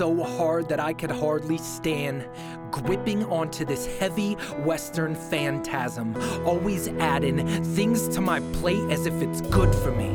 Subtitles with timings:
[0.00, 2.26] so hard that I could hardly stand,
[2.70, 4.32] gripping onto this heavy
[4.64, 10.08] Western phantasm, always adding things to my plate as if it's good for me.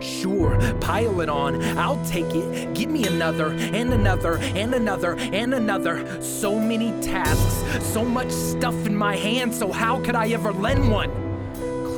[0.00, 2.72] Sure, pile it on, I'll take it.
[2.72, 6.22] Give me another, and another, and another, and another.
[6.22, 10.88] So many tasks, so much stuff in my hand, so how could I ever lend
[10.88, 11.29] one?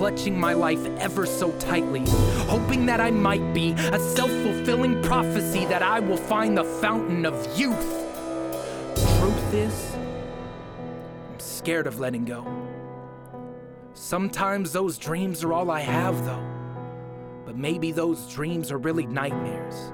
[0.03, 2.03] Clutching my life ever so tightly,
[2.49, 7.25] hoping that I might be a self fulfilling prophecy that I will find the fountain
[7.25, 7.79] of youth.
[9.21, 9.95] Truth is,
[11.31, 12.45] I'm scared of letting go.
[13.95, 16.45] Sometimes those dreams are all I have, though.
[17.47, 19.93] But maybe those dreams are really nightmares.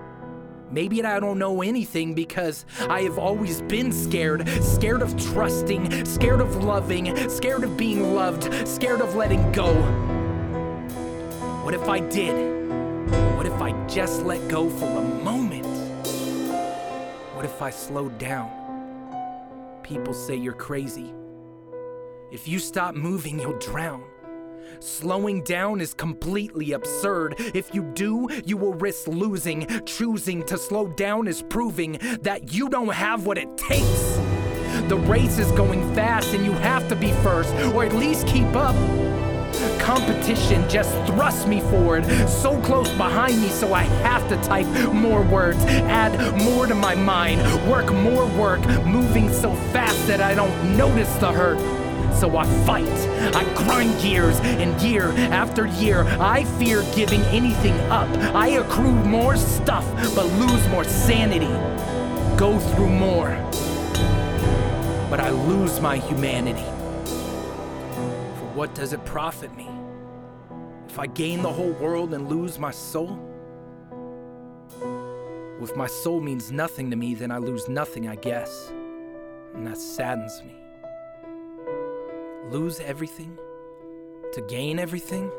[0.71, 4.49] Maybe I don't know anything because I have always been scared.
[4.63, 9.73] Scared of trusting, scared of loving, scared of being loved, scared of letting go.
[11.65, 12.35] What if I did?
[13.37, 15.67] What if I just let go for a moment?
[17.35, 18.51] What if I slowed down?
[19.83, 21.15] People say you're crazy.
[22.31, 24.05] If you stop moving, you'll drown.
[24.81, 27.35] Slowing down is completely absurd.
[27.55, 29.67] If you do, you will risk losing.
[29.85, 34.19] Choosing to slow down is proving that you don't have what it takes.
[34.89, 38.47] The race is going fast and you have to be first, or at least keep
[38.55, 38.77] up.
[39.81, 45.23] Competition just thrusts me forward, so close behind me, so I have to type more
[45.23, 50.77] words, add more to my mind, work more work, moving so fast that I don't
[50.77, 51.59] notice the hurt
[52.19, 52.89] so I fight.
[53.35, 58.09] I grind gears, and year after year, I fear giving anything up.
[58.35, 61.47] I accrue more stuff, but lose more sanity.
[62.37, 63.31] Go through more,
[65.11, 66.67] but I lose my humanity.
[68.39, 69.69] For what does it profit me?
[70.89, 73.19] If I gain the whole world and lose my soul?
[75.61, 78.73] If my soul means nothing to me, then I lose nothing, I guess.
[79.55, 80.68] And that saddens me
[82.51, 83.37] lose everything
[84.33, 85.31] to gain everything?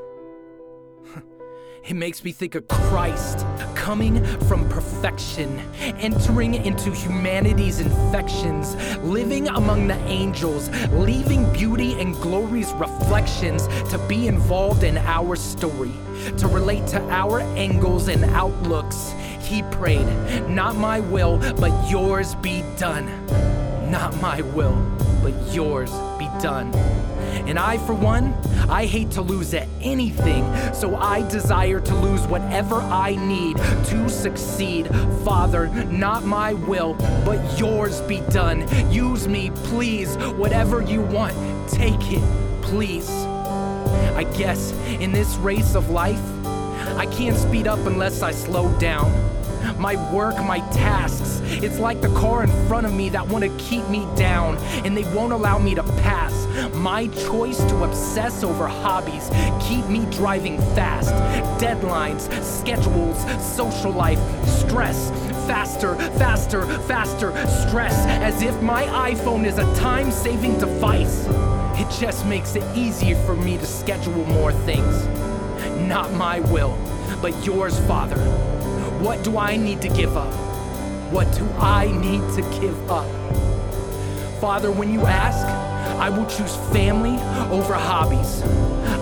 [1.88, 9.88] It makes me think of Christ coming from perfection, entering into humanity's infections, living among
[9.88, 15.94] the angels, leaving beauty and glory's reflections to be involved in our story,
[16.38, 19.14] to relate to our angles and outlooks.
[19.42, 20.06] He prayed,
[20.50, 23.08] Not my will, but yours be done.
[23.90, 24.76] Not my will,
[25.24, 26.74] but yours be done.
[27.48, 28.34] And I, for one,
[28.70, 34.08] I hate to lose at anything, so I desire to lose whatever I need to
[34.08, 34.88] succeed.
[35.26, 36.94] Father, not my will,
[37.26, 38.68] but yours be done.
[38.92, 40.16] Use me, please.
[40.38, 41.34] Whatever you want,
[41.68, 43.10] take it, please.
[43.10, 46.22] I guess in this race of life,
[46.96, 49.29] I can't speed up unless I slow down
[49.78, 51.42] my work, my tasks.
[51.64, 54.96] It's like the car in front of me that want to keep me down and
[54.96, 56.48] they won't allow me to pass.
[56.76, 59.30] My choice to obsess over hobbies
[59.62, 61.12] keep me driving fast.
[61.62, 65.10] Deadlines, schedules, social life, stress,
[65.48, 71.26] faster, faster, faster, stress, as if my iPhone is a time saving device.
[71.80, 75.08] It just makes it easier for me to schedule more things.
[75.88, 76.78] Not my will,
[77.22, 78.18] but yours, Father.
[79.00, 80.34] What do I need to give up?
[81.12, 83.08] What do I need to give up?
[84.42, 85.48] Father, when you ask,
[86.00, 87.16] I will choose family
[87.50, 88.42] over hobbies.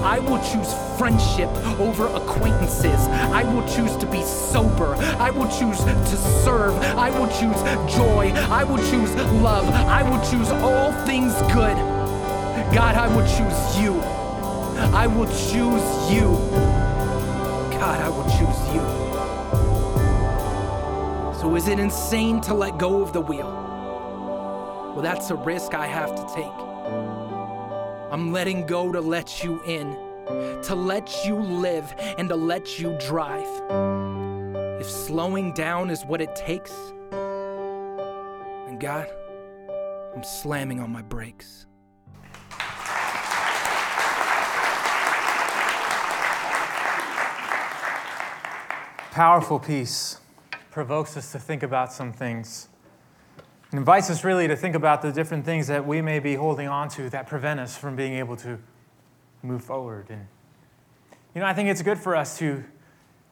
[0.04, 1.50] I will choose friendship
[1.80, 3.08] over acquaintances.
[3.34, 4.94] I will choose to be sober.
[5.18, 6.76] I will choose to serve.
[6.96, 7.60] I will choose
[7.96, 8.32] joy.
[8.52, 9.68] I will choose love.
[9.68, 11.76] I will choose all things good.
[12.72, 14.00] God, I will choose you.
[14.94, 16.38] I will choose you.
[17.80, 18.97] God, I will choose you.
[21.48, 23.50] So is it insane to let go of the wheel?
[24.94, 26.52] Well, that's a risk I have to take.
[28.12, 29.94] I'm letting go to let you in,
[30.64, 33.48] to let you live, and to let you drive.
[34.82, 36.74] If slowing down is what it takes,
[37.12, 39.08] then God,
[40.18, 41.66] I'm slamming on my brakes.
[49.12, 50.20] Powerful piece
[50.78, 52.68] provokes us to think about some things.
[53.74, 56.68] It invites us really to think about the different things that we may be holding
[56.68, 58.60] on to that prevent us from being able to
[59.42, 60.06] move forward.
[60.12, 60.28] And,
[61.34, 62.64] you know, I think it's good for us to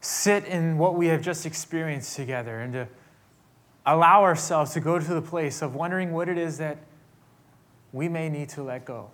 [0.02, 2.88] sit in what we have just experienced together and to
[3.86, 6.80] allow ourselves to go to the place of wondering what it is that
[7.94, 9.12] we may need to let go.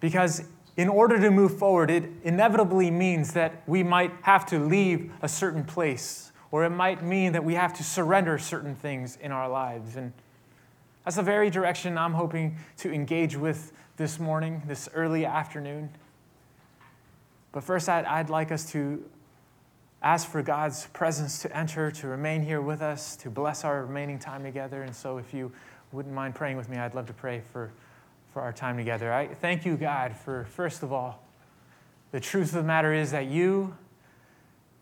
[0.00, 0.42] Because
[0.76, 5.30] in order to move forward, it inevitably means that we might have to leave a
[5.30, 9.48] certain place, or it might mean that we have to surrender certain things in our
[9.48, 9.96] lives.
[9.96, 10.12] And
[11.04, 15.90] that's the very direction I'm hoping to engage with this morning, this early afternoon.
[17.52, 19.02] But first, I'd, like us to
[20.02, 24.18] ask for God's presence to enter, to remain here with us, to bless our remaining
[24.18, 24.82] time together.
[24.82, 25.52] And so, if you
[25.90, 27.70] wouldn't mind praying with me, I'd love to pray for,
[28.32, 29.12] for our time together.
[29.12, 31.22] I thank you, God, for first of all,
[32.10, 33.76] the truth of the matter is that you,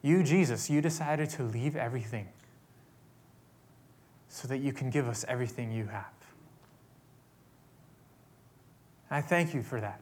[0.03, 2.29] you, Jesus, you decided to leave everything
[4.29, 6.07] so that you can give us everything you have.
[9.11, 10.01] I thank you for that.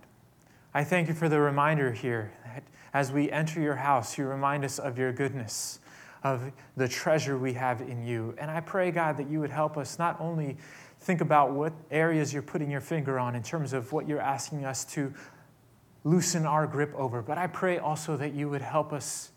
[0.74, 2.62] I thank you for the reminder here that
[2.92, 5.80] as we enter your house, you remind us of your goodness,
[6.22, 8.34] of the treasure we have in you.
[8.38, 10.58] And I pray, God, that you would help us not only
[11.00, 14.64] think about what areas you're putting your finger on in terms of what you're asking
[14.64, 15.12] us to
[16.04, 19.30] loosen our grip over, but I pray also that you would help us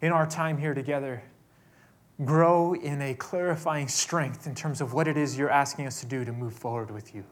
[0.00, 1.22] in our time here together
[2.24, 6.06] grow in a clarifying strength in terms of what it is you're asking us to
[6.06, 7.24] do to move forward with you.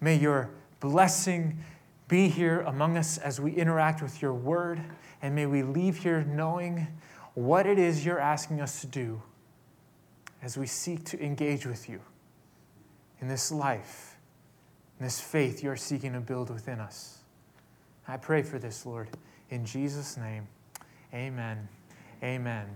[0.00, 0.50] May your
[0.80, 1.58] blessing
[2.08, 4.80] be here among us as we interact with your word,
[5.20, 6.86] and may we leave here knowing
[7.34, 9.22] what it is you're asking us to do
[10.42, 12.00] as we seek to engage with you
[13.20, 14.16] in this life,
[14.98, 17.18] in this faith you're seeking to build within us.
[18.06, 19.08] I pray for this, Lord.
[19.50, 20.48] In Jesus' name,
[21.14, 21.68] amen.
[22.22, 22.66] Amen.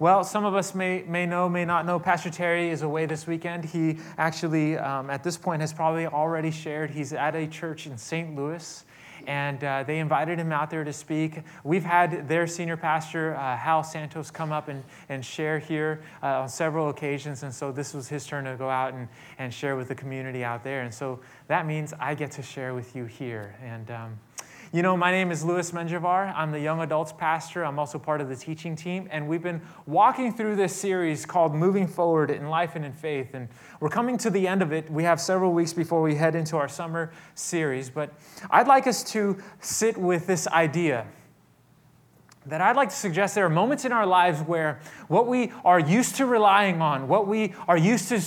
[0.00, 3.26] Well, some of us may, may know, may not know, Pastor Terry is away this
[3.26, 3.64] weekend.
[3.64, 6.90] He actually, um, at this point, has probably already shared.
[6.92, 8.36] He's at a church in St.
[8.36, 8.84] Louis,
[9.26, 11.40] and uh, they invited him out there to speak.
[11.64, 16.42] We've had their senior pastor, uh, Hal Santos, come up and, and share here uh,
[16.42, 19.74] on several occasions, and so this was his turn to go out and, and share
[19.74, 20.82] with the community out there.
[20.82, 21.18] And so
[21.48, 23.56] that means I get to share with you here.
[23.64, 24.20] And um,
[24.70, 26.34] you know, my name is Louis Menjivar.
[26.36, 27.64] I'm the young adults pastor.
[27.64, 29.08] I'm also part of the teaching team.
[29.10, 33.32] And we've been walking through this series called Moving Forward in Life and in Faith.
[33.32, 33.48] And
[33.80, 34.90] we're coming to the end of it.
[34.90, 37.88] We have several weeks before we head into our summer series.
[37.88, 38.12] But
[38.50, 41.06] I'd like us to sit with this idea
[42.48, 45.78] that I'd like to suggest there are moments in our lives where what we are
[45.78, 48.20] used to relying on, what we are used to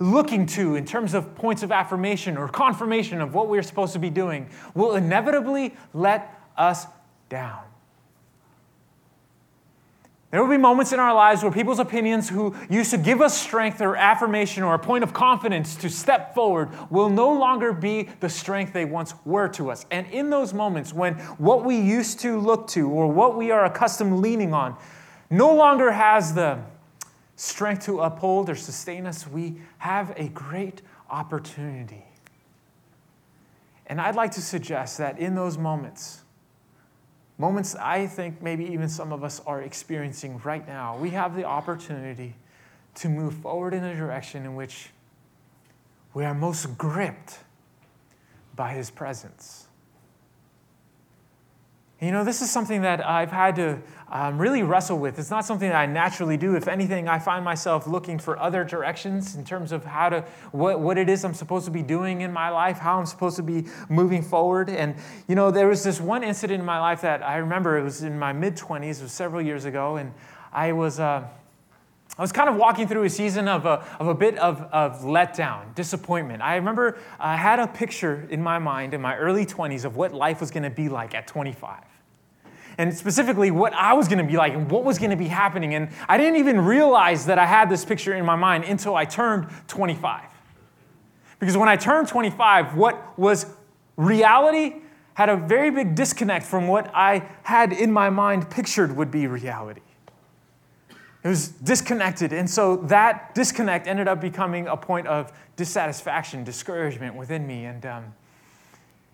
[0.00, 3.98] looking to in terms of points of affirmation or confirmation of what we're supposed to
[3.98, 6.86] be doing, will inevitably let us
[7.28, 7.67] down.
[10.30, 13.40] There will be moments in our lives where people's opinions who used to give us
[13.40, 18.10] strength or affirmation or a point of confidence to step forward will no longer be
[18.20, 19.86] the strength they once were to us.
[19.90, 23.64] And in those moments when what we used to look to or what we are
[23.64, 24.76] accustomed leaning on
[25.30, 26.58] no longer has the
[27.36, 32.04] strength to uphold or sustain us, we have a great opportunity.
[33.86, 36.22] And I'd like to suggest that in those moments,
[37.38, 41.44] moments I think maybe even some of us are experiencing right now, we have the
[41.44, 42.34] opportunity
[42.96, 44.90] to move forward in a direction in which
[46.14, 47.38] we are most gripped
[48.56, 49.67] by His presence.
[52.00, 55.18] You know, this is something that I've had to um, really wrestle with.
[55.18, 56.54] It's not something that I naturally do.
[56.54, 60.20] If anything, I find myself looking for other directions in terms of how to,
[60.52, 63.34] what, what it is I'm supposed to be doing in my life, how I'm supposed
[63.36, 64.70] to be moving forward.
[64.70, 64.94] And,
[65.26, 68.04] you know, there was this one incident in my life that I remember it was
[68.04, 70.12] in my mid 20s, it was several years ago, and
[70.52, 71.00] I was.
[71.00, 71.26] Uh,
[72.16, 75.02] I was kind of walking through a season of a, of a bit of, of
[75.02, 76.42] letdown, disappointment.
[76.42, 80.12] I remember I had a picture in my mind in my early 20s of what
[80.12, 81.84] life was going to be like at 25
[82.78, 85.26] and specifically what I was going to be like and what was going to be
[85.26, 85.74] happening.
[85.74, 89.04] And I didn't even realize that I had this picture in my mind until I
[89.04, 90.24] turned 25.
[91.40, 93.46] Because when I turned 25, what was
[93.96, 94.76] reality
[95.14, 99.26] had a very big disconnect from what I had in my mind pictured would be
[99.26, 99.80] reality.
[101.24, 102.32] It was disconnected.
[102.32, 107.64] And so that disconnect ended up becoming a point of dissatisfaction, discouragement within me.
[107.64, 108.14] And, um,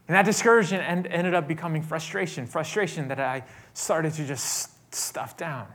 [0.07, 3.43] and that discouragement ended up becoming frustration, frustration that I
[3.73, 5.67] started to just stuff down.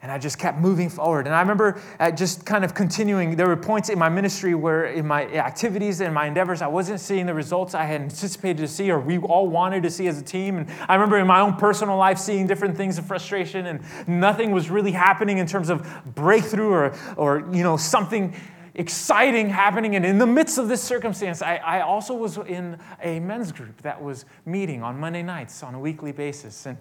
[0.00, 1.26] And I just kept moving forward.
[1.26, 3.36] And I remember uh, just kind of continuing.
[3.36, 6.98] There were points in my ministry where, in my activities and my endeavors, I wasn't
[6.98, 10.18] seeing the results I had anticipated to see or we all wanted to see as
[10.18, 10.56] a team.
[10.58, 14.50] And I remember in my own personal life seeing different things of frustration, and nothing
[14.50, 15.86] was really happening in terms of
[16.16, 18.34] breakthrough or, or you know, something
[18.74, 19.96] exciting happening.
[19.96, 23.82] And in the midst of this circumstance, I, I, also was in a men's group
[23.82, 26.66] that was meeting on Monday nights on a weekly basis.
[26.66, 26.78] And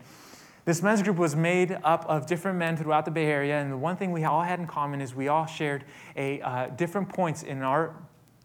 [0.63, 3.60] this men's group was made up of different men throughout the Bay Area.
[3.62, 5.83] And the one thing we all had in common is we all shared
[6.15, 7.95] a, uh, different points in our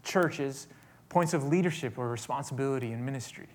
[0.02, 0.66] churches
[1.08, 3.46] points of leadership or responsibility in ministry.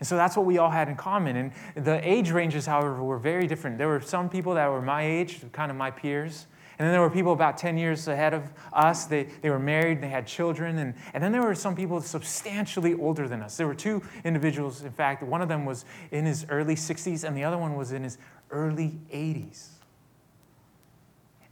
[0.00, 1.36] And so that's what we all had in common.
[1.36, 3.78] And the age ranges, however, were very different.
[3.78, 6.46] There were some people that were my age, kind of my peers.
[6.78, 9.04] And then there were people about 10 years ahead of us.
[9.04, 10.78] They, they were married, they had children.
[10.78, 13.56] And, and then there were some people substantially older than us.
[13.56, 17.36] There were two individuals, in fact, one of them was in his early 60s, and
[17.36, 18.18] the other one was in his
[18.50, 19.68] early 80s.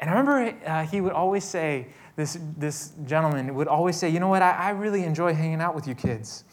[0.00, 1.86] And I remember uh, he would always say,
[2.16, 5.74] this, this gentleman would always say, You know what, I, I really enjoy hanging out
[5.74, 6.44] with you kids.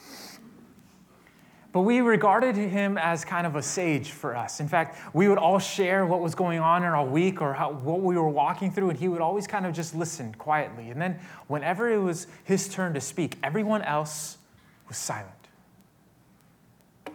[1.72, 4.60] But we regarded him as kind of a sage for us.
[4.60, 7.74] In fact, we would all share what was going on in our week or how,
[7.74, 10.90] what we were walking through, and he would always kind of just listen quietly.
[10.90, 14.40] And then, whenever it was his turn to speak, everyone else
[14.88, 15.30] was silent.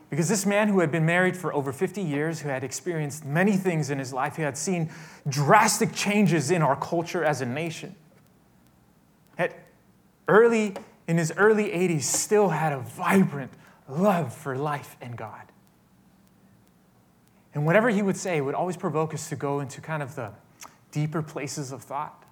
[0.09, 3.57] Because this man who had been married for over 50 years, who had experienced many
[3.57, 4.89] things in his life, who had seen
[5.29, 7.97] drastic changes in our culture as a nation,
[9.35, 9.53] had
[10.29, 10.77] early,
[11.09, 13.51] in his early 80s, still had a vibrant,
[13.89, 15.43] love for life and God.
[17.55, 20.33] And whatever he would say would always provoke us to go into kind of the
[20.91, 22.25] deeper places of thought.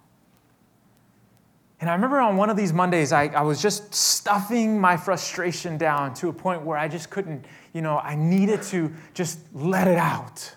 [1.79, 5.77] And I remember on one of these Mondays, I, I, was just stuffing my frustration
[5.77, 7.43] down to a point where I just couldn't,
[7.73, 10.55] you know, I needed to just let it out.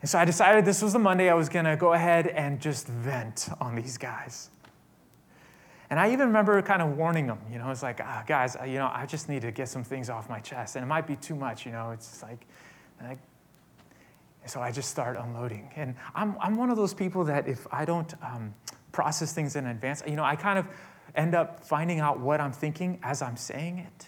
[0.00, 2.60] And so I decided this was the Monday I was going to go ahead and
[2.60, 4.50] just vent on these guys.
[5.90, 8.74] And I even remember kind of warning them, you know, it's like, ah, guys, you
[8.74, 10.76] know, I just need to get some things off my chest.
[10.76, 12.46] And it might be too much, you know, it's like,
[13.02, 13.18] like
[14.44, 15.70] so I just start unloading.
[15.76, 18.54] And I'm, I'm one of those people that if I don't um,
[18.92, 20.66] process things in advance, you know, I kind of
[21.14, 24.06] end up finding out what I'm thinking as I'm saying it.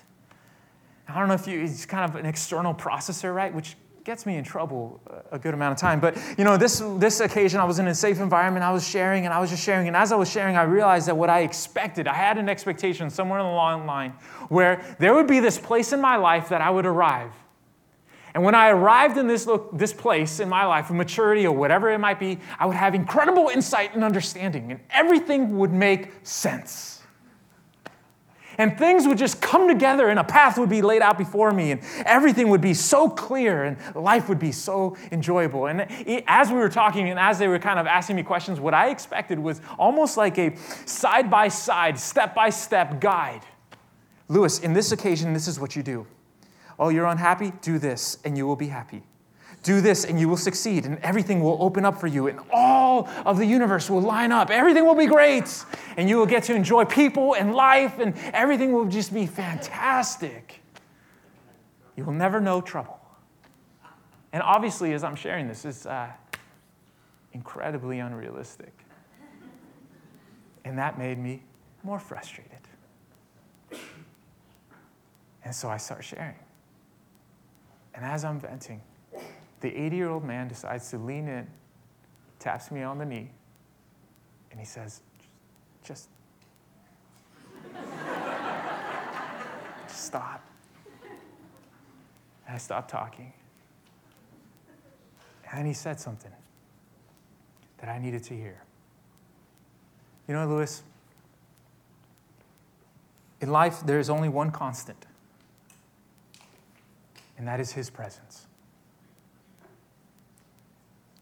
[1.08, 3.52] I don't know if you, it's kind of an external processor, right?
[3.52, 6.00] Which gets me in trouble a good amount of time.
[6.00, 8.64] But you know, this this occasion I was in a safe environment.
[8.64, 9.88] I was sharing and I was just sharing.
[9.88, 13.10] And as I was sharing, I realized that what I expected, I had an expectation
[13.10, 14.12] somewhere along the line
[14.48, 17.32] where there would be this place in my life that I would arrive.
[18.32, 21.54] And when I arrived in this, look, this place in my life, of maturity or
[21.54, 26.12] whatever it might be, I would have incredible insight and understanding, and everything would make
[26.22, 26.99] sense
[28.60, 31.70] and things would just come together and a path would be laid out before me
[31.70, 35.64] and everything would be so clear and life would be so enjoyable.
[35.64, 35.86] And
[36.28, 38.90] as we were talking and as they were kind of asking me questions, what I
[38.90, 43.40] expected was almost like a side by side, step by step guide.
[44.28, 46.06] Lewis, in this occasion, this is what you do.
[46.78, 47.54] Oh, you're unhappy?
[47.62, 49.04] Do this and you will be happy.
[49.62, 53.08] Do this and you will succeed, and everything will open up for you, and all
[53.26, 54.50] of the universe will line up.
[54.50, 55.64] Everything will be great,
[55.98, 60.62] and you will get to enjoy people and life, and everything will just be fantastic.
[61.94, 62.98] You will never know trouble.
[64.32, 66.08] And obviously, as I'm sharing this, it's uh,
[67.32, 68.72] incredibly unrealistic.
[70.64, 71.42] And that made me
[71.82, 72.60] more frustrated.
[75.44, 76.36] And so I start sharing.
[77.94, 78.80] And as I'm venting,
[79.60, 81.46] the 80 year old man decides to lean in,
[82.38, 83.30] taps me on the knee,
[84.50, 85.02] and he says,
[85.84, 86.08] just,
[89.86, 90.44] just stop.
[92.46, 93.32] And I stopped talking.
[95.52, 96.30] And he said something
[97.78, 98.62] that I needed to hear.
[100.28, 100.82] You know, Lewis,
[103.40, 105.06] in life, there is only one constant,
[107.36, 108.46] and that is his presence.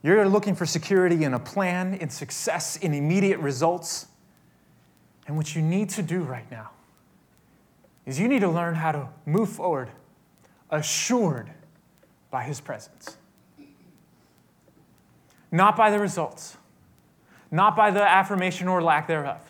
[0.03, 4.07] You're looking for security in a plan, in success, in immediate results.
[5.27, 6.71] And what you need to do right now
[8.07, 9.91] is you need to learn how to move forward
[10.71, 11.51] assured
[12.31, 13.17] by His presence.
[15.51, 16.57] Not by the results,
[17.51, 19.41] not by the affirmation or lack thereof,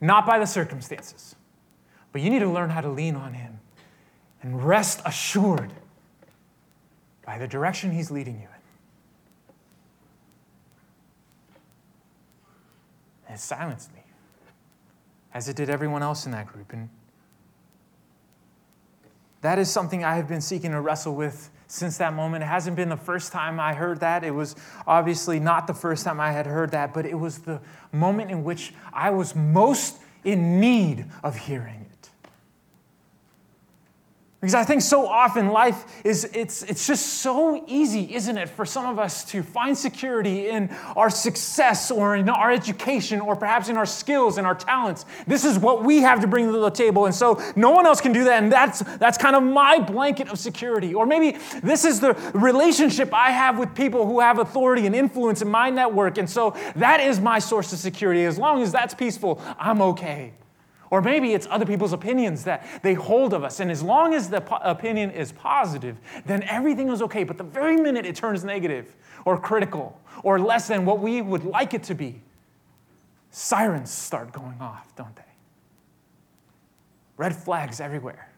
[0.00, 1.36] not by the circumstances,
[2.12, 3.60] but you need to learn how to lean on Him
[4.42, 5.72] and rest assured
[7.24, 8.48] by the direction He's leading you in.
[13.19, 14.02] And it silenced me,
[15.34, 16.72] as it did everyone else in that group.
[16.72, 16.88] And
[19.42, 22.42] that is something I have been seeking to wrestle with since that moment.
[22.42, 24.24] It hasn't been the first time I heard that.
[24.24, 24.56] It was
[24.86, 27.60] obviously not the first time I had heard that, but it was the
[27.92, 31.89] moment in which I was most in need of hearing
[34.40, 38.64] because I think so often life is, it's, it's just so easy, isn't it, for
[38.64, 43.68] some of us to find security in our success or in our education or perhaps
[43.68, 45.04] in our skills and our talents.
[45.26, 47.04] This is what we have to bring to the table.
[47.04, 48.42] And so no one else can do that.
[48.42, 50.94] And that's, that's kind of my blanket of security.
[50.94, 55.42] Or maybe this is the relationship I have with people who have authority and influence
[55.42, 56.16] in my network.
[56.16, 58.24] And so that is my source of security.
[58.24, 60.32] As long as that's peaceful, I'm okay.
[60.90, 63.60] Or maybe it's other people's opinions that they hold of us.
[63.60, 67.22] And as long as the po- opinion is positive, then everything is okay.
[67.22, 71.44] But the very minute it turns negative or critical or less than what we would
[71.44, 72.20] like it to be,
[73.30, 75.22] sirens start going off, don't they?
[77.16, 78.28] Red flags everywhere.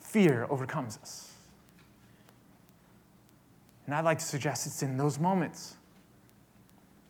[0.00, 1.32] Fear overcomes us.
[3.84, 5.76] And I'd like to suggest it's in those moments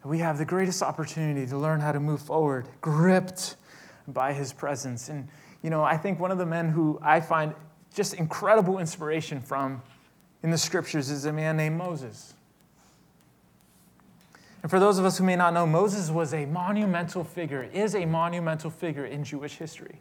[0.04, 3.56] we have the greatest opportunity to learn how to move forward, gripped
[4.08, 5.08] by his presence.
[5.08, 5.28] And,
[5.62, 7.54] you know, I think one of the men who I find
[7.94, 9.82] just incredible inspiration from
[10.42, 12.34] in the scriptures is a man named Moses.
[14.62, 17.94] And for those of us who may not know, Moses was a monumental figure, is
[17.94, 20.00] a monumental figure in Jewish history.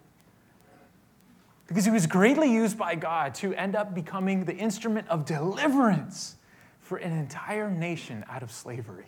[1.67, 6.35] Because he was greatly used by God to end up becoming the instrument of deliverance
[6.81, 9.05] for an entire nation out of slavery.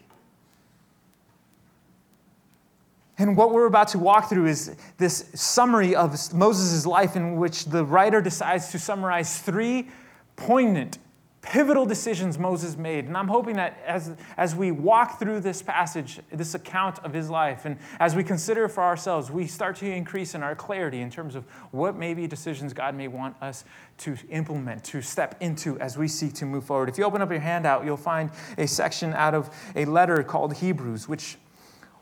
[3.22, 7.66] And what we're about to walk through is this summary of Moses' life, in which
[7.66, 9.90] the writer decides to summarize three
[10.36, 10.98] poignant,
[11.44, 13.06] pivotal decisions Moses made.
[13.06, 17.30] And I'm hoping that as, as we walk through this passage, this account of his
[17.30, 21.12] life, and as we consider for ourselves, we start to increase in our clarity in
[21.12, 23.65] terms of what maybe decisions God may want us
[24.00, 26.89] to implement, to step into as we seek to move forward.
[26.89, 30.56] If you open up your handout, you'll find a section out of a letter called
[30.56, 31.38] Hebrews, which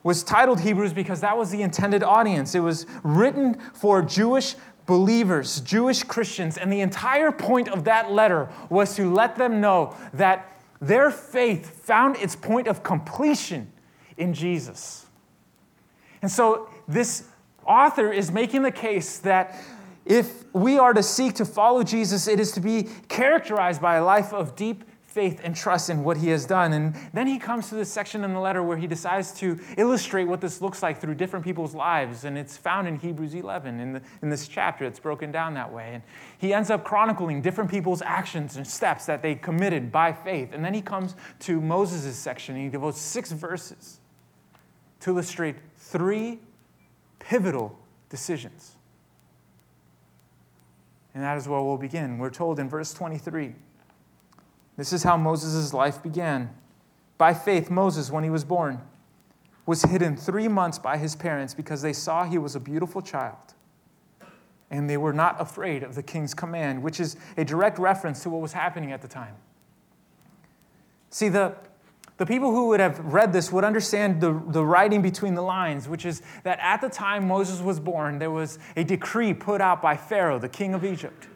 [0.04, 2.56] was titled Hebrews because that was the intended audience.
[2.56, 8.50] It was written for Jewish believers, Jewish Christians, and the entire point of that letter
[8.70, 13.72] was to let them know that their faith found its point of completion
[14.18, 15.06] in Jesus.
[16.22, 17.26] And so this
[17.66, 19.56] author is making the case that
[20.06, 24.04] if we are to seek to follow Jesus, it is to be characterized by a
[24.04, 26.72] life of deep faith and trust in what he has done.
[26.72, 30.26] And then he comes to this section in the letter where he decides to illustrate
[30.26, 32.26] what this looks like through different people's lives.
[32.26, 34.86] And it's found in Hebrews 11, in, the, in this chapter.
[34.86, 35.91] It's broken down that way.
[35.95, 36.04] And
[36.38, 40.50] he ends up chronicling different people's actions and steps that they committed by faith.
[40.54, 44.00] And then he comes to Moses' section and he devotes six verses
[45.02, 46.39] to illustrate three
[47.17, 47.78] pivotal
[48.10, 48.76] decisions.
[51.15, 52.19] And that is where we'll begin.
[52.19, 53.56] We're told in verse 23
[54.80, 56.50] this is how Moses' life began.
[57.18, 58.82] By faith, Moses, when he was born,
[59.65, 63.36] was hidden three months by his parents because they saw he was a beautiful child.
[64.72, 68.30] And they were not afraid of the king's command, which is a direct reference to
[68.30, 69.36] what was happening at the time.
[71.10, 71.56] See, the,
[72.18, 75.88] the people who would have read this would understand the, the writing between the lines,
[75.88, 79.82] which is that at the time Moses was born, there was a decree put out
[79.82, 81.28] by Pharaoh, the king of Egypt.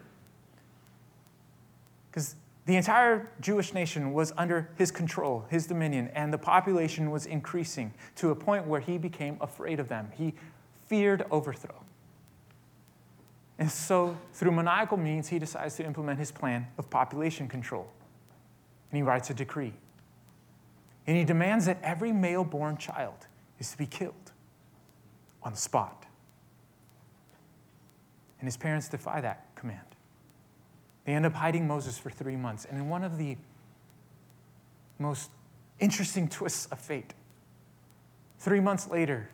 [2.66, 7.94] The entire Jewish nation was under his control, his dominion, and the population was increasing
[8.16, 10.10] to a point where he became afraid of them.
[10.14, 10.34] He
[10.88, 11.84] feared overthrow.
[13.60, 17.88] And so, through maniacal means, he decides to implement his plan of population control.
[18.92, 19.74] And he writes a decree.
[21.06, 23.28] And he demands that every male born child
[23.60, 24.32] is to be killed
[25.44, 26.06] on the spot.
[28.40, 29.93] And his parents defy that command.
[31.06, 32.66] They end up hiding Moses for three months.
[32.66, 33.38] And in one of the
[35.00, 35.30] most
[35.80, 37.14] interesting twists of fate,
[38.40, 39.30] three months later,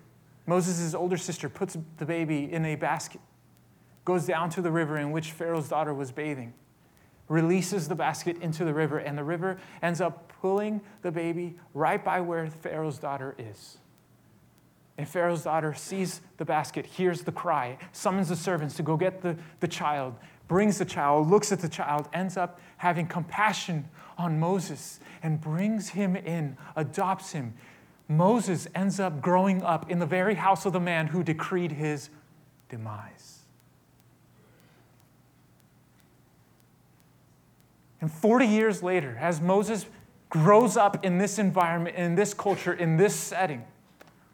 [0.47, 3.21] Moses' older sister puts the baby in a basket,
[4.03, 6.53] goes down to the river in which Pharaoh's daughter was bathing,
[7.27, 12.03] releases the basket into the river, and the river ends up pulling the baby right
[12.03, 13.77] by where Pharaoh's daughter is.
[14.97, 19.21] And Pharaoh's daughter sees the basket, hears the cry, summons the servants to go get
[19.21, 20.15] the, the child,
[20.49, 25.89] brings the child, looks at the child, ends up having compassion on Moses and brings
[25.89, 27.53] him in, adopts him.
[28.09, 32.09] Moses ends up growing up in the very house of the man who decreed his
[32.67, 33.43] demise.
[38.01, 39.85] And 40 years later, as Moses
[40.29, 43.63] grows up in this environment, in this culture, in this setting,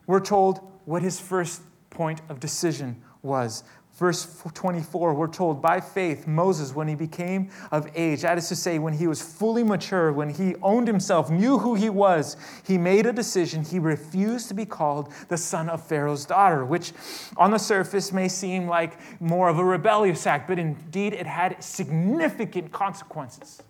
[0.08, 3.64] we're told what his first point of decision was.
[3.96, 8.56] Verse 24, we're told, by faith, Moses, when he became of age, that is to
[8.56, 12.36] say, when he was fully mature, when he owned himself, knew who he was,
[12.68, 13.64] he made a decision.
[13.64, 16.92] He refused to be called the son of Pharaoh's daughter, which
[17.38, 21.64] on the surface may seem like more of a rebellious act, but indeed it had
[21.64, 23.64] significant consequences.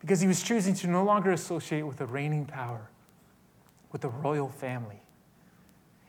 [0.00, 2.90] Because he was choosing to no longer associate with the reigning power,
[3.92, 5.03] with the royal family.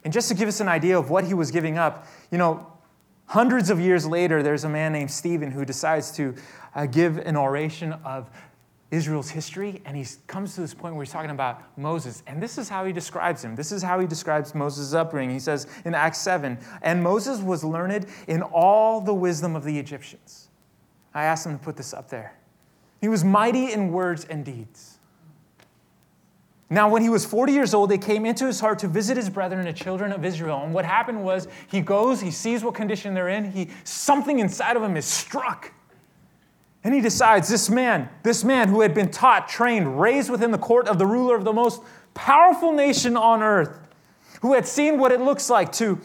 [0.05, 2.71] And just to give us an idea of what he was giving up, you know,
[3.25, 6.35] hundreds of years later, there's a man named Stephen who decides to
[6.75, 8.29] uh, give an oration of
[8.91, 12.21] Israel's history, and he comes to this point where he's talking about Moses.
[12.27, 13.55] And this is how he describes him.
[13.55, 15.33] This is how he describes Moses' upbringing.
[15.33, 19.77] He says in Acts 7 And Moses was learned in all the wisdom of the
[19.79, 20.49] Egyptians.
[21.15, 22.37] I asked him to put this up there.
[23.01, 24.94] He was mighty in words and deeds.
[26.69, 29.29] Now, when he was 40 years old, it came into his heart to visit his
[29.29, 30.63] brethren, the children of Israel.
[30.63, 34.75] And what happened was he goes, he sees what condition they're in, he, something inside
[34.75, 35.71] of him is struck.
[36.83, 40.57] And he decides this man, this man who had been taught, trained, raised within the
[40.57, 41.81] court of the ruler of the most
[42.13, 43.79] powerful nation on earth,
[44.41, 45.99] who had seen what it looks like to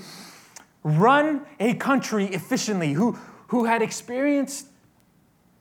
[0.82, 3.18] run a country efficiently, who,
[3.48, 4.66] who had experienced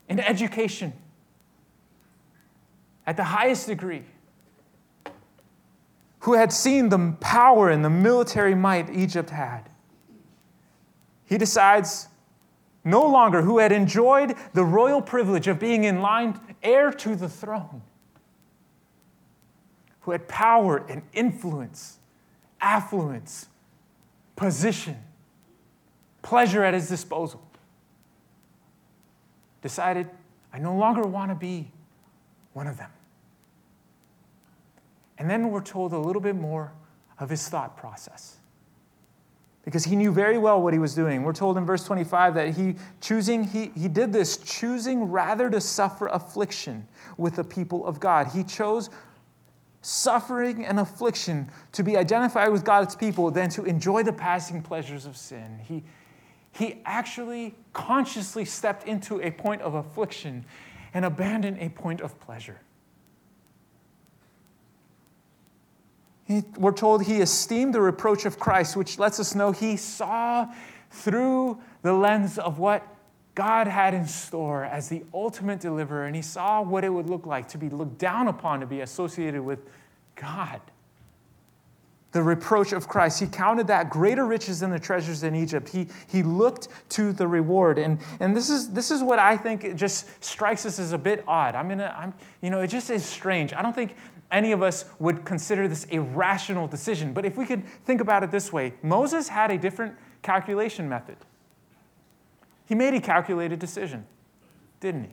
[0.08, 0.92] an education
[3.06, 4.04] at the highest degree,
[6.20, 9.68] who had seen the power and the military might Egypt had.
[11.24, 12.08] He decides
[12.84, 17.28] no longer, who had enjoyed the royal privilege of being in line heir to the
[17.28, 17.82] throne,
[20.00, 21.98] who had power and influence,
[22.60, 23.48] affluence,
[24.34, 24.96] position,
[26.22, 27.42] pleasure at his disposal,
[29.62, 30.08] decided,
[30.52, 31.70] I no longer want to be
[32.54, 32.90] one of them.
[35.20, 36.72] And then we're told a little bit more
[37.18, 38.38] of his thought process
[39.66, 41.22] because he knew very well what he was doing.
[41.22, 45.60] We're told in verse 25 that he choosing he, he did this choosing rather to
[45.60, 48.28] suffer affliction with the people of God.
[48.28, 48.88] He chose
[49.82, 55.04] suffering and affliction to be identified with God's people than to enjoy the passing pleasures
[55.04, 55.60] of sin.
[55.62, 55.84] He
[56.52, 60.46] he actually consciously stepped into a point of affliction
[60.94, 62.58] and abandoned a point of pleasure.
[66.30, 70.46] He, we're told he esteemed the reproach of Christ, which lets us know he saw
[70.92, 72.86] through the lens of what
[73.34, 77.26] God had in store as the ultimate deliverer, and he saw what it would look
[77.26, 79.58] like to be looked down upon, to be associated with
[80.14, 80.60] God.
[82.12, 83.18] The reproach of Christ.
[83.18, 85.68] He counted that greater riches than the treasures in Egypt.
[85.68, 87.76] He, he looked to the reward.
[87.76, 91.24] And, and this, is, this is what I think just strikes us as a bit
[91.26, 91.56] odd.
[91.56, 93.52] I'm gonna, I'm, you know, it just is strange.
[93.52, 93.96] I don't think
[94.30, 97.12] any of us would consider this a rational decision.
[97.12, 101.16] But if we could think about it this way Moses had a different calculation method.
[102.66, 104.06] He made a calculated decision,
[104.78, 105.10] didn't he?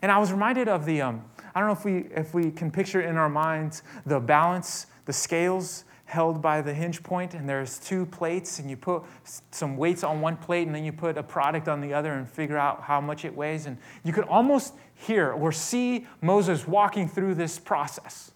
[0.00, 2.70] And I was reminded of the, um, I don't know if we, if we can
[2.70, 7.78] picture in our minds the balance, the scales held by the hinge point, and there's
[7.78, 9.02] two plates, and you put
[9.50, 12.28] some weights on one plate, and then you put a product on the other and
[12.28, 13.64] figure out how much it weighs.
[13.66, 18.32] And you could almost hear or see Moses walking through this process.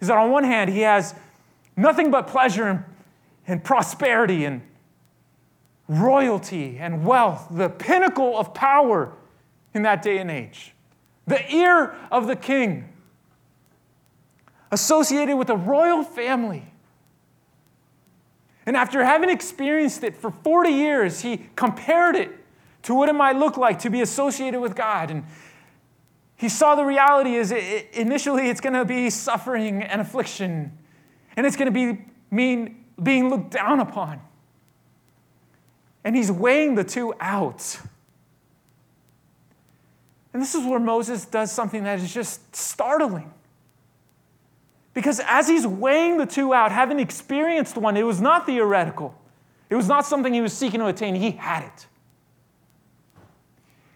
[0.00, 1.14] Is that on one hand, he has
[1.76, 2.84] nothing but pleasure and,
[3.46, 4.62] and prosperity and
[5.88, 9.12] royalty and wealth, the pinnacle of power
[9.74, 10.74] in that day and age,
[11.26, 12.88] the ear of the king
[14.70, 16.64] associated with a royal family.
[18.64, 22.30] And after having experienced it for 40 years, he compared it
[22.82, 25.10] to what it might look like to be associated with God.
[25.10, 25.24] And
[26.42, 30.76] he saw the reality is it, initially it's going to be suffering and affliction,
[31.36, 34.20] and it's going to be mean being looked down upon.
[36.02, 37.78] And he's weighing the two out.
[40.32, 43.32] And this is where Moses does something that is just startling.
[44.94, 49.14] Because as he's weighing the two out, having experienced one, it was not theoretical.
[49.70, 51.14] It was not something he was seeking to attain.
[51.14, 51.86] He had it.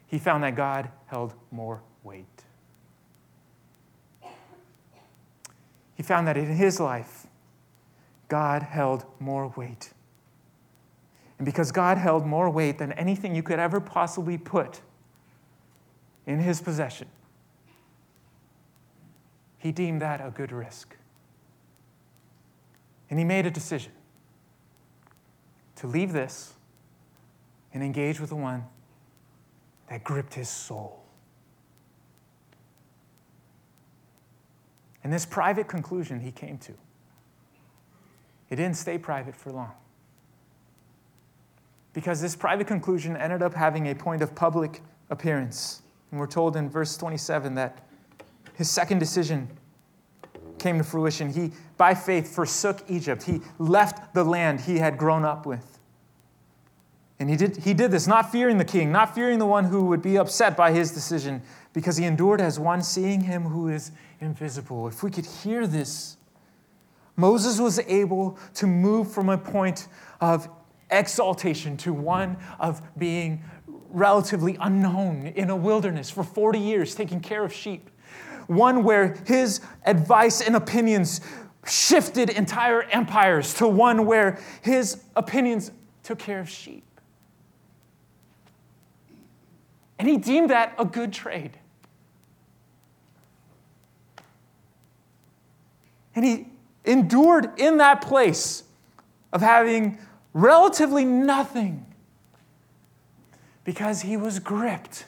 [0.07, 2.25] He found that God held more weight.
[5.97, 7.27] He found that in his life,
[8.29, 9.91] God held more weight.
[11.39, 14.81] And because God held more weight than anything you could ever possibly put
[16.27, 17.09] in his possession,
[19.59, 20.97] he deemed that a good risk.
[23.09, 23.93] And he made a decision
[25.77, 26.55] to leave this
[27.73, 28.65] and engage with the one
[29.89, 31.06] that gripped his soul.
[35.07, 36.73] And this private conclusion he came to,
[38.51, 39.71] it didn't stay private for long.
[41.93, 45.83] Because this private conclusion ended up having a point of public appearance.
[46.11, 47.87] And we're told in verse 27 that
[48.55, 49.49] his second decision
[50.59, 51.33] came to fruition.
[51.33, 53.23] He, by faith, forsook Egypt.
[53.23, 55.76] He left the land he had grown up with.
[57.19, 59.87] And he did, he did this not fearing the king, not fearing the one who
[59.87, 63.91] would be upset by his decision, because he endured as one seeing him who is
[64.21, 64.87] invisible.
[64.89, 66.17] If we could hear this,
[67.17, 69.89] Moses was able to move from a point
[70.21, 70.49] of
[70.91, 73.43] exaltation to one of being
[73.91, 77.91] relatively unknown in a wilderness for 40 years taking care of sheep.
[78.47, 81.21] One where his advice and opinions
[81.67, 86.86] shifted entire empires to one where his opinions took care of sheep.
[89.99, 91.59] And he deemed that a good trade.
[96.15, 96.49] And he
[96.85, 98.65] endured in that place
[99.33, 99.99] of having
[100.33, 101.85] relatively nothing
[103.65, 105.05] because he was gripped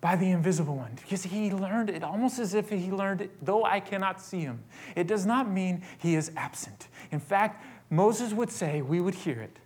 [0.00, 0.92] by the invisible one.
[0.96, 4.62] Because he learned it almost as if he learned it, though I cannot see him.
[4.96, 6.88] It does not mean he is absent.
[7.12, 9.58] In fact, Moses would say, we would hear it,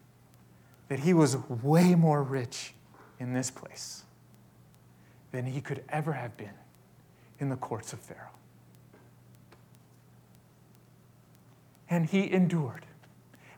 [0.88, 2.74] that he was way more rich
[3.18, 4.05] in this place
[5.33, 6.55] than he could ever have been
[7.38, 8.31] in the courts of Pharaoh.
[11.90, 12.87] And he endured.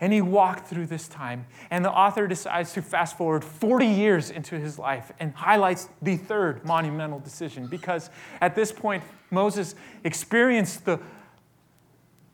[0.01, 1.47] And he walked through this time.
[1.71, 6.16] And the author decides to fast forward 40 years into his life and highlights the
[6.16, 11.01] third monumental decision because at this point, Moses experienced the,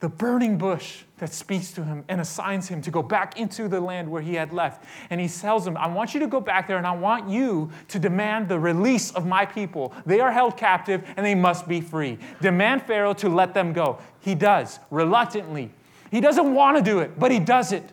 [0.03, 3.81] the burning bush that speaks to him and assigns him to go back into the
[3.81, 4.85] land where he had left.
[5.11, 7.71] And he tells him, I want you to go back there and I want you
[7.87, 9.95] to demand the release of my people.
[10.05, 12.19] They are held captive and they must be free.
[12.41, 14.01] Demand Pharaoh to let them go.
[14.21, 15.71] He does, reluctantly
[16.13, 17.91] he doesn't want to do it, but he does it.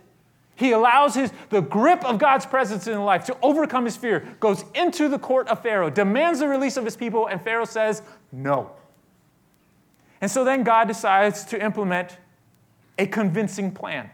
[0.57, 4.65] He allows his, the grip of God's presence in life to overcome his fear, goes
[4.75, 8.01] into the court of Pharaoh, demands the release of his people, and Pharaoh says,
[8.33, 8.71] no.
[10.21, 12.17] And so then God decides to implement
[12.97, 14.09] a convincing plan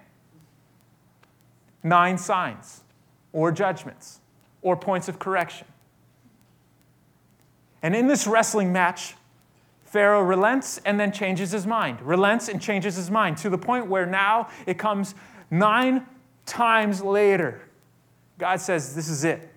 [1.83, 2.81] nine signs,
[3.31, 4.19] or judgments,
[4.63, 5.67] or points of correction.
[7.83, 9.13] And in this wrestling match,
[9.85, 13.85] Pharaoh relents and then changes his mind, relents and changes his mind to the point
[13.85, 15.13] where now it comes
[15.51, 16.05] nine
[16.47, 17.61] times later.
[18.39, 19.53] God says, This is it.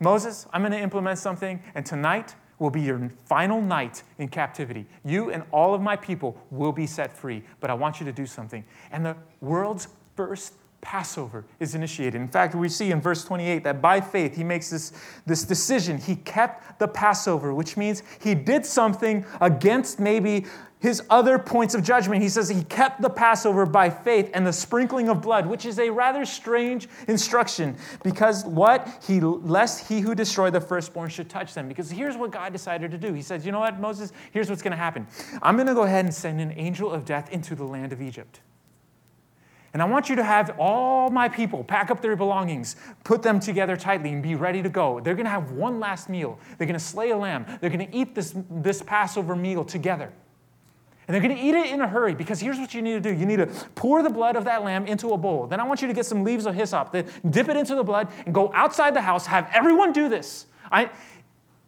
[0.00, 4.86] Moses, I'm going to implement something, and tonight will be your final night in captivity.
[5.04, 8.12] You and all of my people will be set free, but I want you to
[8.12, 8.64] do something.
[8.90, 12.20] And the world's first Passover is initiated.
[12.20, 14.92] In fact, we see in verse 28 that by faith he makes this,
[15.26, 15.98] this decision.
[15.98, 20.46] He kept the Passover, which means he did something against maybe
[20.78, 22.22] his other points of judgment.
[22.22, 25.78] He says he kept the Passover by faith and the sprinkling of blood, which is
[25.78, 29.02] a rather strange instruction because what?
[29.06, 31.66] He lest he who destroyed the firstborn should touch them.
[31.66, 33.14] Because here's what God decided to do.
[33.14, 34.12] He says, You know what, Moses?
[34.30, 35.06] Here's what's going to happen.
[35.42, 38.02] I'm going to go ahead and send an angel of death into the land of
[38.02, 38.40] Egypt.
[39.76, 43.38] And I want you to have all my people pack up their belongings, put them
[43.38, 45.00] together tightly, and be ready to go.
[45.00, 46.40] They're going to have one last meal.
[46.56, 47.44] They're going to slay a lamb.
[47.60, 50.14] They're going to eat this, this Passover meal together.
[51.06, 53.00] And they're going to eat it in a hurry because here's what you need to
[53.00, 53.12] do.
[53.12, 55.46] You need to pour the blood of that lamb into a bowl.
[55.46, 57.84] Then I want you to get some leaves of hyssop, then dip it into the
[57.84, 59.26] blood, and go outside the house.
[59.26, 60.46] Have everyone do this.
[60.72, 60.88] I,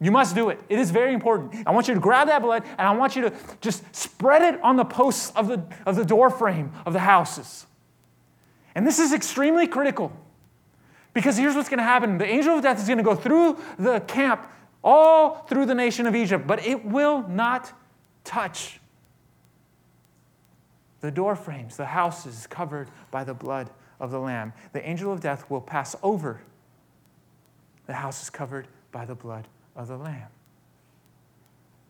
[0.01, 0.59] you must do it.
[0.67, 1.53] It is very important.
[1.67, 4.59] I want you to grab that blood and I want you to just spread it
[4.63, 7.67] on the posts of the, of the door frame of the houses.
[8.79, 10.09] And this is extremely critical.
[11.13, 12.17] Because here's what's going to happen.
[12.17, 14.49] The angel of death is going to go through the camp,
[14.81, 17.73] all through the nation of Egypt, but it will not
[18.23, 18.79] touch
[21.01, 24.53] the door frames, the houses covered by the blood of the Lamb.
[24.71, 26.39] The angel of death will pass over.
[27.85, 30.29] The houses covered by the blood of the Lamb.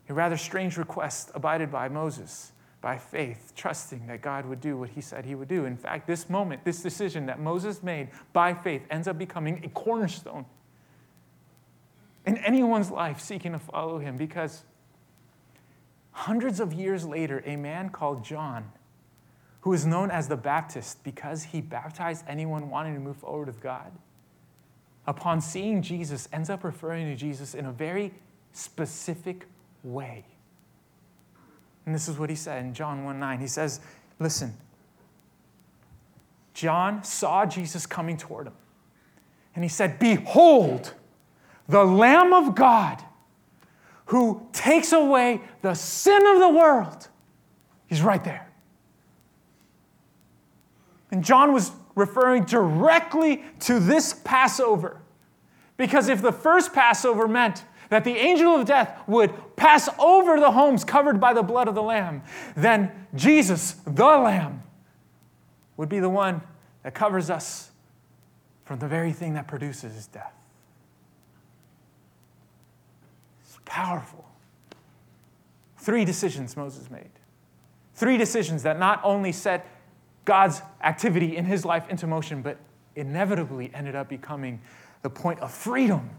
[0.09, 4.89] A rather strange request abided by Moses by faith, trusting that God would do what
[4.89, 5.65] he said he would do.
[5.65, 9.69] In fact, this moment, this decision that Moses made by faith ends up becoming a
[9.69, 10.45] cornerstone
[12.25, 14.63] in anyone's life seeking to follow him because
[16.11, 18.71] hundreds of years later, a man called John,
[19.61, 23.61] who is known as the Baptist because he baptized anyone wanting to move forward with
[23.61, 23.91] God,
[25.07, 28.13] upon seeing Jesus, ends up referring to Jesus in a very
[28.53, 29.45] specific
[29.83, 30.23] way.
[31.89, 33.39] And this is what he said in John 1 9.
[33.39, 33.79] He says,
[34.19, 34.55] Listen,
[36.53, 38.53] John saw Jesus coming toward him.
[39.55, 40.93] And he said, Behold,
[41.67, 43.03] the Lamb of God
[44.05, 47.07] who takes away the sin of the world.
[47.87, 48.47] He's right there.
[51.09, 55.01] And John was referring directly to this Passover.
[55.75, 60.51] Because if the first Passover meant that the angel of death would pass over the
[60.51, 62.23] homes covered by the blood of the Lamb,
[62.55, 64.63] then Jesus, the Lamb,
[65.75, 66.41] would be the one
[66.83, 67.71] that covers us
[68.63, 70.33] from the very thing that produces death.
[73.43, 74.25] It's powerful.
[75.77, 77.09] Three decisions Moses made.
[77.95, 79.65] Three decisions that not only set
[80.25, 82.57] God's activity in his life into motion, but
[82.95, 84.61] inevitably ended up becoming
[85.01, 86.09] the point of freedom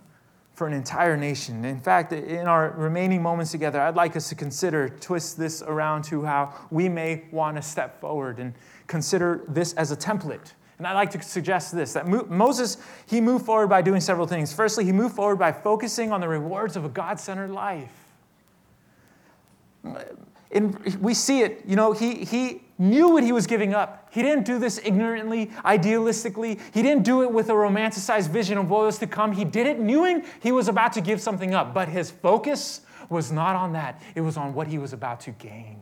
[0.54, 1.64] for an entire nation.
[1.64, 6.02] In fact, in our remaining moments together, I'd like us to consider, twist this around
[6.04, 8.52] to how we may want to step forward and
[8.86, 10.52] consider this as a template.
[10.78, 14.52] And I'd like to suggest this that Moses, he moved forward by doing several things.
[14.52, 17.92] Firstly, he moved forward by focusing on the rewards of a God centered life.
[20.52, 24.08] And we see it, you know, he, he knew what he was giving up.
[24.10, 26.58] He didn't do this ignorantly, idealistically.
[26.72, 29.32] He didn't do it with a romanticized vision of what was to come.
[29.32, 31.72] He did it knowing he was about to give something up.
[31.72, 35.30] But his focus was not on that, it was on what he was about to
[35.32, 35.78] gain.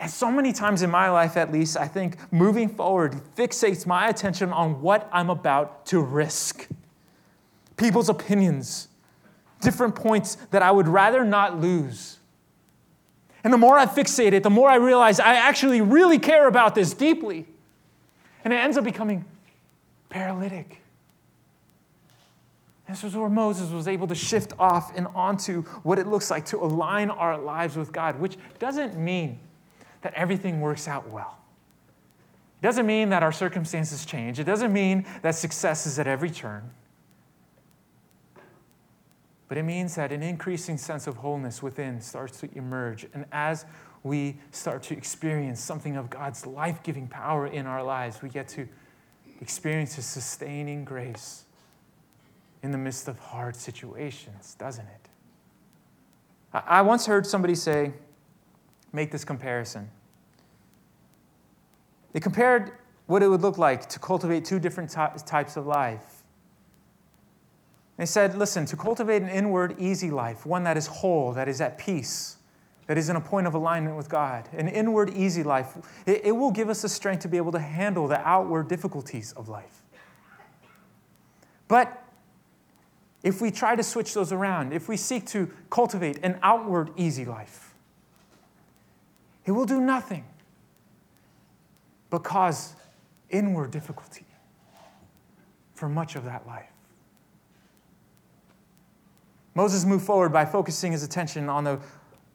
[0.00, 4.08] And so many times in my life, at least, I think moving forward fixates my
[4.08, 6.68] attention on what I'm about to risk.
[7.76, 8.88] People's opinions,
[9.60, 12.17] different points that I would rather not lose.
[13.48, 16.74] And the more I fixate it, the more I realize I actually really care about
[16.74, 17.46] this deeply.
[18.44, 19.24] And it ends up becoming
[20.10, 20.82] paralytic.
[22.86, 26.44] This is where Moses was able to shift off and onto what it looks like
[26.44, 29.38] to align our lives with God, which doesn't mean
[30.02, 31.38] that everything works out well.
[32.60, 34.38] It doesn't mean that our circumstances change.
[34.38, 36.70] It doesn't mean that success is at every turn.
[39.48, 43.06] But it means that an increasing sense of wholeness within starts to emerge.
[43.14, 43.64] And as
[44.02, 48.46] we start to experience something of God's life giving power in our lives, we get
[48.48, 48.68] to
[49.40, 51.44] experience His sustaining grace
[52.62, 55.08] in the midst of hard situations, doesn't it?
[56.52, 57.92] I once heard somebody say,
[58.92, 59.90] make this comparison.
[62.12, 62.72] They compared
[63.06, 66.17] what it would look like to cultivate two different types of life
[67.98, 71.60] they said, listen, to cultivate an inward, easy life, one that is whole, that is
[71.60, 72.36] at peace,
[72.86, 76.32] that is in a point of alignment with God, an inward, easy life, it, it
[76.32, 79.82] will give us the strength to be able to handle the outward difficulties of life.
[81.66, 82.04] But
[83.24, 87.24] if we try to switch those around, if we seek to cultivate an outward, easy
[87.24, 87.74] life,
[89.44, 90.24] it will do nothing
[92.10, 92.74] but cause
[93.28, 94.24] inward difficulty
[95.74, 96.70] for much of that life.
[99.58, 101.80] Moses moved forward by focusing his attention on the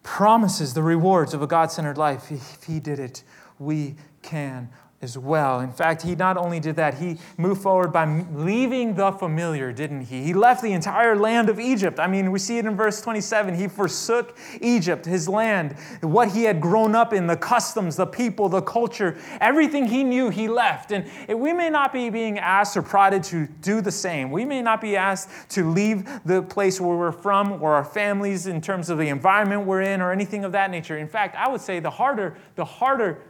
[0.04, 2.30] promises, the rewards of a God centered life.
[2.30, 3.24] If he did it,
[3.60, 4.68] we can
[5.04, 5.60] as well.
[5.60, 10.06] In fact, he not only did that, he moved forward by leaving the familiar, didn't
[10.06, 10.24] he?
[10.24, 12.00] He left the entire land of Egypt.
[12.00, 13.54] I mean, we see it in verse 27.
[13.54, 18.50] He forsook Egypt, his land, what he had grown up in, the customs, the people,
[18.50, 20.92] the culture, everything he knew, he left.
[20.92, 24.32] And we may not be being asked or prodded to do the same.
[24.32, 28.48] We may not be asked to leave the place where we're from or our families
[28.48, 30.98] in terms of the environment we're in or anything of that nature.
[30.98, 33.22] In fact, I would say the harder, the harder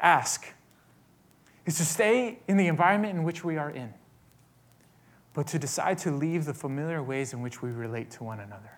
[0.00, 0.46] ask
[1.68, 3.92] is to stay in the environment in which we are in,
[5.34, 8.77] but to decide to leave the familiar ways in which we relate to one another.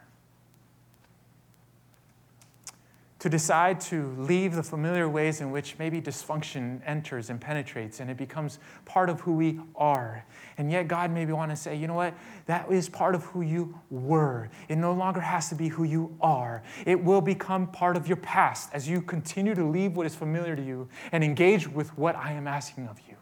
[3.20, 8.10] To decide to leave the familiar ways in which maybe dysfunction enters and penetrates and
[8.10, 10.24] it becomes part of who we are.
[10.56, 12.14] And yet, God maybe want to say, you know what?
[12.46, 14.48] That is part of who you were.
[14.68, 16.62] It no longer has to be who you are.
[16.86, 20.56] It will become part of your past as you continue to leave what is familiar
[20.56, 23.16] to you and engage with what I am asking of you.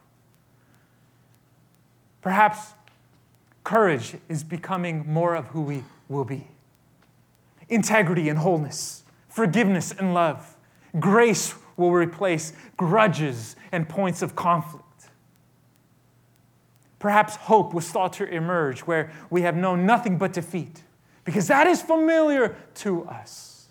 [2.22, 2.74] Perhaps
[3.64, 6.46] courage is becoming more of who we will be.
[7.68, 9.02] Integrity and wholeness
[9.38, 10.56] forgiveness and love.
[10.98, 14.84] Grace will replace grudges and points of conflict.
[16.98, 20.82] Perhaps hope will start to emerge where we have known nothing but defeat,
[21.22, 23.68] because that is familiar to us.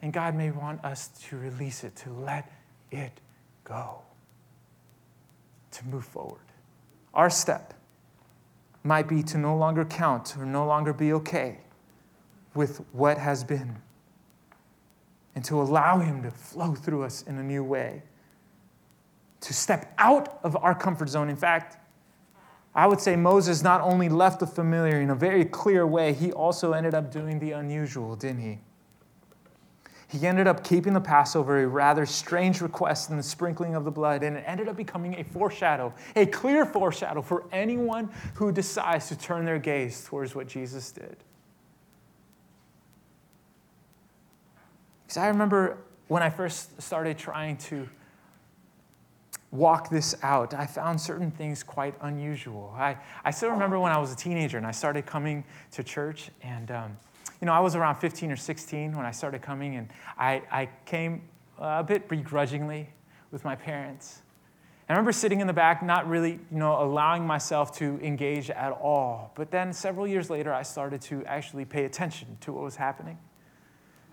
[0.00, 2.48] And God may want us to release it, to let
[2.92, 3.20] it
[3.64, 4.02] go,
[5.72, 6.46] to move forward.
[7.12, 7.74] Our step
[8.84, 11.58] might be to no longer count or no longer be okay
[12.54, 13.76] with what has been
[15.34, 18.02] and to allow Him to flow through us in a new way.
[19.42, 21.30] To step out of our comfort zone.
[21.30, 21.78] In fact,
[22.74, 26.30] I would say Moses not only left the familiar in a very clear way, he
[26.32, 28.58] also ended up doing the unusual, didn't he?
[30.08, 33.90] He ended up keeping the Passover, a rather strange request in the sprinkling of the
[33.92, 39.08] blood, and it ended up becoming a foreshadow, a clear foreshadow for anyone who decides
[39.08, 41.16] to turn their gaze towards what Jesus did.
[45.10, 47.88] Because I remember when I first started trying to
[49.50, 52.72] walk this out, I found certain things quite unusual.
[52.78, 55.42] I, I still remember when I was a teenager and I started coming
[55.72, 56.96] to church, and um,
[57.40, 60.68] you know, I was around 15 or 16 when I started coming, and I, I
[60.86, 61.22] came
[61.58, 62.88] a bit begrudgingly
[63.32, 64.22] with my parents.
[64.88, 68.70] I remember sitting in the back, not really, you know, allowing myself to engage at
[68.70, 69.32] all.
[69.34, 73.18] But then several years later, I started to actually pay attention to what was happening.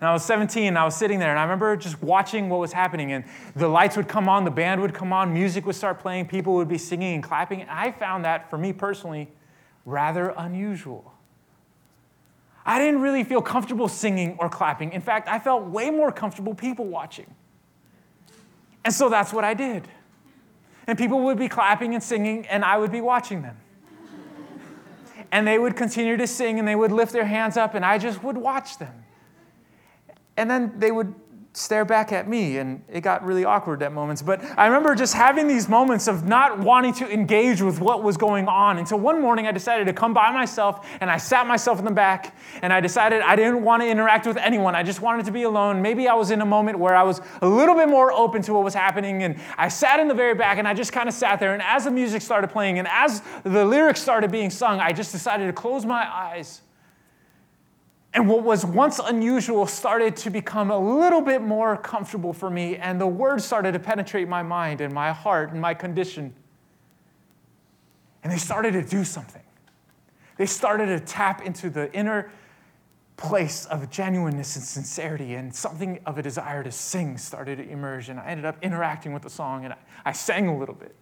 [0.00, 2.60] And I was 17, and I was sitting there, and I remember just watching what
[2.60, 3.12] was happening.
[3.12, 3.24] And
[3.56, 6.54] the lights would come on, the band would come on, music would start playing, people
[6.54, 7.60] would be singing and clapping.
[7.60, 9.28] And I found that, for me personally,
[9.84, 11.14] rather unusual.
[12.64, 14.92] I didn't really feel comfortable singing or clapping.
[14.92, 17.34] In fact, I felt way more comfortable people watching.
[18.84, 19.88] And so that's what I did.
[20.86, 23.56] And people would be clapping and singing, and I would be watching them.
[25.32, 27.98] and they would continue to sing, and they would lift their hands up, and I
[27.98, 29.04] just would watch them.
[30.38, 31.14] And then they would
[31.52, 34.22] stare back at me, and it got really awkward at moments.
[34.22, 38.16] But I remember just having these moments of not wanting to engage with what was
[38.16, 38.78] going on.
[38.78, 41.90] Until one morning I decided to come by myself, and I sat myself in the
[41.90, 44.76] back, and I decided I didn't want to interact with anyone.
[44.76, 45.82] I just wanted to be alone.
[45.82, 48.54] Maybe I was in a moment where I was a little bit more open to
[48.54, 51.14] what was happening, and I sat in the very back, and I just kind of
[51.14, 51.54] sat there.
[51.54, 55.10] And as the music started playing, and as the lyrics started being sung, I just
[55.10, 56.60] decided to close my eyes
[58.18, 62.74] and what was once unusual started to become a little bit more comfortable for me,
[62.74, 66.34] and the words started to penetrate my mind and my heart and my condition.
[68.24, 69.44] And they started to do something.
[70.36, 72.32] They started to tap into the inner
[73.16, 78.08] place of genuineness and sincerity, and something of a desire to sing started to emerge.
[78.08, 80.96] And I ended up interacting with the song, and I, I sang a little bit.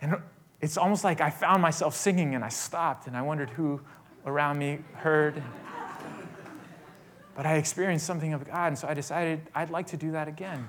[0.00, 0.16] And
[0.62, 3.82] it's almost like I found myself singing, and I stopped, and I wondered who
[4.26, 5.42] around me heard.
[7.34, 10.28] But I experienced something of God, and so I decided I'd like to do that
[10.28, 10.68] again.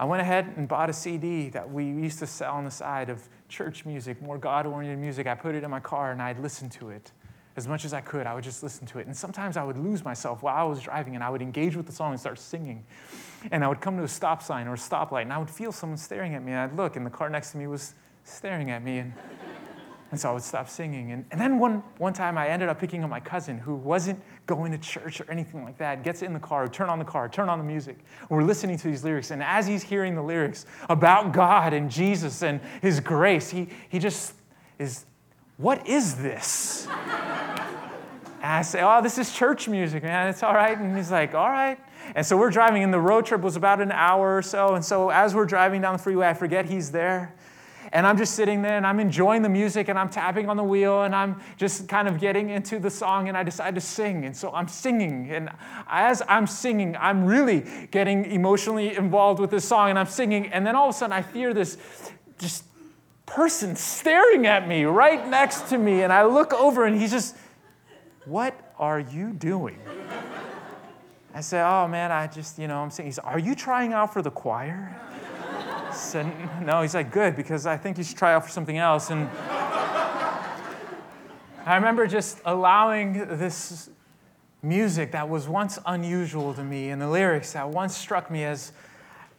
[0.00, 3.10] I went ahead and bought a CD that we used to sell on the side
[3.10, 5.26] of church music, more God oriented music.
[5.26, 7.10] I put it in my car and I'd listen to it
[7.56, 8.24] as much as I could.
[8.24, 9.06] I would just listen to it.
[9.06, 11.86] And sometimes I would lose myself while I was driving and I would engage with
[11.86, 12.84] the song and start singing.
[13.50, 15.72] And I would come to a stop sign or a stoplight and I would feel
[15.72, 16.52] someone staring at me.
[16.52, 18.98] And I'd look and the car next to me was staring at me.
[18.98, 19.12] And
[20.10, 21.12] and so I would stop singing.
[21.12, 24.20] And, and then one, one time I ended up picking up my cousin who wasn't
[24.46, 27.28] going to church or anything like that, gets in the car, turn on the car,
[27.28, 27.98] turn on the music.
[28.30, 29.30] We're listening to these lyrics.
[29.30, 33.98] And as he's hearing the lyrics about God and Jesus and his grace, he, he
[33.98, 34.32] just
[34.78, 35.04] is,
[35.58, 36.86] what is this?
[36.86, 40.28] and I say, oh, this is church music, man.
[40.28, 40.78] It's all right.
[40.78, 41.78] And he's like, all right.
[42.14, 44.74] And so we're driving, and the road trip was about an hour or so.
[44.74, 47.34] And so as we're driving down the freeway, I forget he's there.
[47.92, 50.64] And I'm just sitting there and I'm enjoying the music and I'm tapping on the
[50.64, 54.24] wheel and I'm just kind of getting into the song and I decide to sing.
[54.24, 55.30] And so I'm singing.
[55.30, 55.50] And
[55.88, 60.48] as I'm singing, I'm really getting emotionally involved with this song and I'm singing.
[60.48, 61.78] And then all of a sudden I hear this
[62.38, 62.64] just
[63.24, 66.02] person staring at me right next to me.
[66.02, 67.36] And I look over and he's just,
[68.24, 69.78] What are you doing?
[71.34, 73.08] I say, Oh man, I just, you know, I'm singing.
[73.08, 75.00] He said, Are you trying out for the choir?
[75.98, 76.26] Said,
[76.62, 76.82] No.
[76.82, 79.10] He's like, Good, because I think you should try out for something else.
[79.10, 79.28] And
[81.66, 83.90] I remember just allowing this
[84.62, 88.72] music that was once unusual to me and the lyrics that once struck me as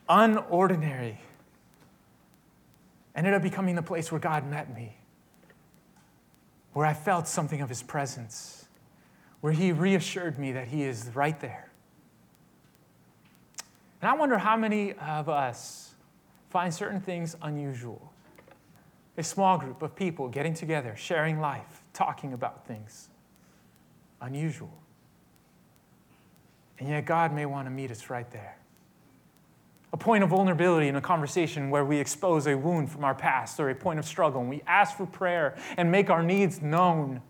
[0.07, 1.17] unordinary
[3.15, 4.95] ended up becoming the place where God met me,
[6.73, 8.67] where I felt something of His presence,
[9.41, 11.69] where He reassured me that He is right there.
[14.01, 15.88] And I wonder how many of us
[16.49, 18.11] find certain things unusual.
[19.17, 23.09] A small group of people getting together, sharing life, talking about things
[24.21, 24.73] unusual.
[26.79, 28.57] And yet, God may want to meet us right there.
[29.91, 33.59] A point of vulnerability in a conversation where we expose a wound from our past
[33.59, 37.21] or a point of struggle, and we ask for prayer and make our needs known.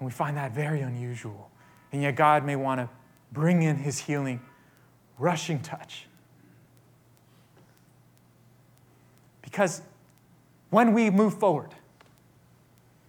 [0.00, 1.50] And we find that very unusual.
[1.92, 2.88] And yet, God may want to
[3.30, 4.40] bring in His healing,
[5.18, 6.07] rushing touch
[9.50, 9.80] Because
[10.68, 11.70] when we move forward,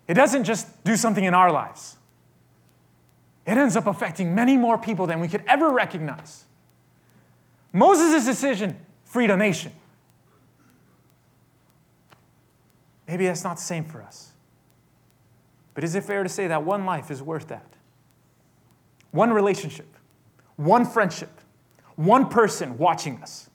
[0.07, 1.97] it doesn't just do something in our lives,
[3.45, 6.45] it ends up affecting many more people than we could ever recognize.
[7.73, 9.73] Moses' decision freed a nation.
[13.07, 14.31] Maybe that's not the same for us.
[15.73, 17.65] But is it fair to say that one life is worth that?
[19.11, 19.87] One relationship,
[20.55, 21.41] one friendship,
[21.95, 23.49] one person watching us.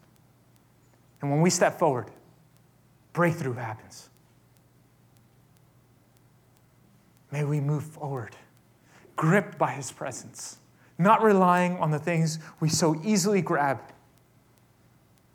[1.22, 2.10] And when we step forward,
[3.14, 4.10] breakthrough happens.
[7.30, 8.36] May we move forward,
[9.16, 10.58] gripped by His presence,
[10.98, 13.80] not relying on the things we so easily grab,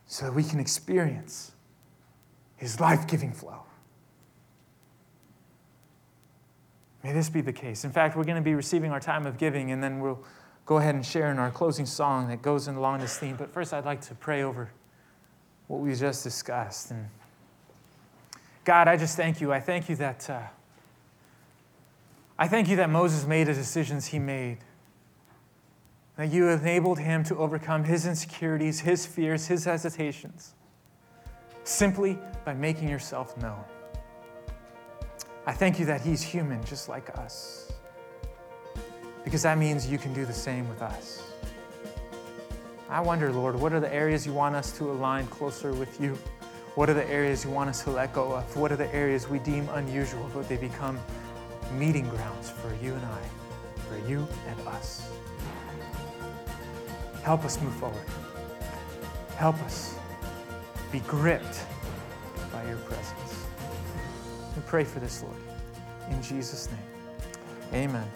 [0.06, 1.54] so that we can experience
[2.56, 3.64] His life giving flow.
[7.04, 7.86] May this be the case.
[7.86, 10.24] In fact, we're going to be receiving our time of giving, and then we'll
[10.66, 13.36] go ahead and share in our closing song that goes along this theme.
[13.38, 14.72] But first, I'd like to pray over
[15.68, 16.92] what we just discussed.
[16.92, 17.08] And
[18.70, 19.52] God, I just thank you.
[19.52, 20.42] I thank you that uh,
[22.38, 24.60] I thank you that Moses made the decisions he made.
[26.18, 30.54] That you enabled him to overcome his insecurities, his fears, his hesitations,
[31.64, 33.64] simply by making yourself known.
[35.48, 37.72] I thank you that he's human just like us.
[39.24, 41.24] Because that means you can do the same with us.
[42.88, 46.20] I wonder, Lord, what are the areas you want us to align closer with you?
[46.80, 48.56] What are the areas you want us to let go of?
[48.56, 50.98] What are the areas we deem unusual, but they become
[51.74, 53.20] meeting grounds for you and I,
[53.90, 55.06] for you and us?
[57.22, 58.06] Help us move forward.
[59.36, 59.94] Help us
[60.90, 61.66] be gripped
[62.54, 63.46] by your presence.
[64.56, 65.36] We pray for this, Lord.
[66.10, 68.10] In Jesus' name, amen.